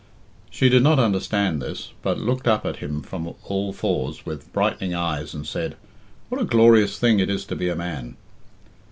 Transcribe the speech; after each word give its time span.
She 0.49 0.67
did 0.67 0.81
not 0.81 0.97
understand 0.97 1.61
this, 1.61 1.91
but 2.01 2.17
looked 2.17 2.47
up 2.47 2.65
at 2.65 2.77
him 2.77 3.03
from 3.03 3.35
all 3.43 3.71
fours 3.71 4.25
with 4.25 4.51
brightening 4.51 4.95
eyes, 4.95 5.35
and 5.35 5.45
said, 5.45 5.75
"What 6.27 6.41
a 6.41 6.43
glorious 6.43 6.97
thing 6.97 7.19
it 7.19 7.29
is 7.29 7.45
to 7.45 7.55
be 7.55 7.69
a 7.69 7.75
man!" 7.75 8.17